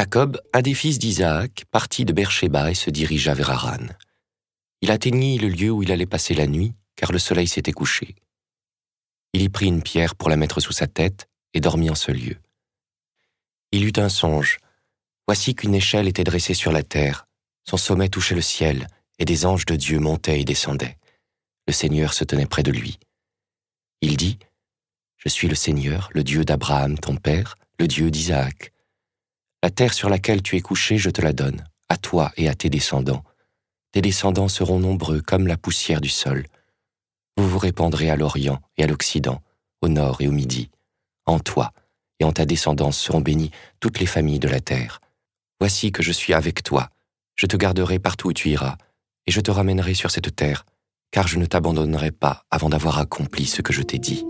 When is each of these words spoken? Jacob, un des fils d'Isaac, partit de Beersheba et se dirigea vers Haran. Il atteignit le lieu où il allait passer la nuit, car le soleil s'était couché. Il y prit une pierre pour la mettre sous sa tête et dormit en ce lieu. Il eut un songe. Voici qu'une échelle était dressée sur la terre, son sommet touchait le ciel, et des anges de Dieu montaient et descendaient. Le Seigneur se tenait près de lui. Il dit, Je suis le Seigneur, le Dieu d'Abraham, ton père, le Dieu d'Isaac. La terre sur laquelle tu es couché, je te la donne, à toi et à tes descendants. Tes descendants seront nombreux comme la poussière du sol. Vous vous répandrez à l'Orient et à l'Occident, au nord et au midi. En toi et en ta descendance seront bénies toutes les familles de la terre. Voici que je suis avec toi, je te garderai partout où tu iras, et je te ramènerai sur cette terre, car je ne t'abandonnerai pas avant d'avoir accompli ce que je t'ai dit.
Jacob, 0.00 0.40
un 0.54 0.62
des 0.62 0.72
fils 0.72 0.98
d'Isaac, 0.98 1.66
partit 1.70 2.06
de 2.06 2.14
Beersheba 2.14 2.70
et 2.70 2.74
se 2.74 2.88
dirigea 2.88 3.34
vers 3.34 3.50
Haran. 3.50 3.86
Il 4.80 4.90
atteignit 4.90 5.38
le 5.38 5.48
lieu 5.48 5.70
où 5.70 5.82
il 5.82 5.92
allait 5.92 6.06
passer 6.06 6.32
la 6.32 6.46
nuit, 6.46 6.72
car 6.96 7.12
le 7.12 7.18
soleil 7.18 7.46
s'était 7.46 7.72
couché. 7.72 8.14
Il 9.34 9.42
y 9.42 9.50
prit 9.50 9.66
une 9.66 9.82
pierre 9.82 10.14
pour 10.14 10.30
la 10.30 10.38
mettre 10.38 10.60
sous 10.60 10.72
sa 10.72 10.86
tête 10.86 11.28
et 11.52 11.60
dormit 11.60 11.90
en 11.90 11.94
ce 11.94 12.12
lieu. 12.12 12.38
Il 13.72 13.84
eut 13.84 13.92
un 13.98 14.08
songe. 14.08 14.56
Voici 15.28 15.54
qu'une 15.54 15.74
échelle 15.74 16.08
était 16.08 16.24
dressée 16.24 16.54
sur 16.54 16.72
la 16.72 16.82
terre, 16.82 17.26
son 17.68 17.76
sommet 17.76 18.08
touchait 18.08 18.34
le 18.34 18.40
ciel, 18.40 18.86
et 19.18 19.26
des 19.26 19.44
anges 19.44 19.66
de 19.66 19.76
Dieu 19.76 19.98
montaient 19.98 20.40
et 20.40 20.46
descendaient. 20.46 20.96
Le 21.66 21.74
Seigneur 21.74 22.14
se 22.14 22.24
tenait 22.24 22.46
près 22.46 22.62
de 22.62 22.72
lui. 22.72 22.98
Il 24.00 24.16
dit, 24.16 24.38
Je 25.18 25.28
suis 25.28 25.46
le 25.46 25.54
Seigneur, 25.54 26.08
le 26.14 26.24
Dieu 26.24 26.42
d'Abraham, 26.46 26.98
ton 26.98 27.16
père, 27.16 27.56
le 27.78 27.86
Dieu 27.86 28.10
d'Isaac. 28.10 28.72
La 29.62 29.70
terre 29.70 29.92
sur 29.92 30.08
laquelle 30.08 30.42
tu 30.42 30.56
es 30.56 30.60
couché, 30.60 30.96
je 30.96 31.10
te 31.10 31.20
la 31.20 31.32
donne, 31.32 31.64
à 31.88 31.96
toi 31.96 32.32
et 32.36 32.48
à 32.48 32.54
tes 32.54 32.70
descendants. 32.70 33.24
Tes 33.92 34.00
descendants 34.00 34.48
seront 34.48 34.78
nombreux 34.78 35.20
comme 35.20 35.46
la 35.46 35.56
poussière 35.56 36.00
du 36.00 36.08
sol. 36.08 36.46
Vous 37.36 37.48
vous 37.48 37.58
répandrez 37.58 38.08
à 38.08 38.16
l'Orient 38.16 38.60
et 38.78 38.84
à 38.84 38.86
l'Occident, 38.86 39.42
au 39.82 39.88
nord 39.88 40.20
et 40.20 40.28
au 40.28 40.32
midi. 40.32 40.70
En 41.26 41.40
toi 41.40 41.72
et 42.20 42.24
en 42.24 42.32
ta 42.32 42.46
descendance 42.46 42.98
seront 42.98 43.20
bénies 43.20 43.50
toutes 43.80 43.98
les 43.98 44.06
familles 44.06 44.38
de 44.38 44.48
la 44.48 44.60
terre. 44.60 45.00
Voici 45.58 45.92
que 45.92 46.02
je 46.02 46.12
suis 46.12 46.34
avec 46.34 46.62
toi, 46.62 46.88
je 47.36 47.46
te 47.46 47.56
garderai 47.56 47.98
partout 47.98 48.28
où 48.28 48.32
tu 48.32 48.50
iras, 48.50 48.76
et 49.26 49.30
je 49.30 49.40
te 49.40 49.50
ramènerai 49.50 49.94
sur 49.94 50.10
cette 50.10 50.34
terre, 50.36 50.64
car 51.10 51.26
je 51.28 51.38
ne 51.38 51.46
t'abandonnerai 51.46 52.12
pas 52.12 52.44
avant 52.50 52.68
d'avoir 52.68 52.98
accompli 52.98 53.46
ce 53.46 53.62
que 53.62 53.72
je 53.72 53.82
t'ai 53.82 53.98
dit. 53.98 54.24